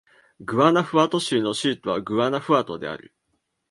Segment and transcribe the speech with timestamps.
[0.39, 3.13] グアナフアト州の州都はグアナフアトである